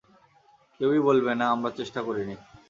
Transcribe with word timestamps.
কেউই 0.79 0.99
বলবে 1.07 1.31
না 1.39 1.45
আমরা 1.53 1.69
চেষ্টা 1.79 1.99
করিনি। 2.07 2.35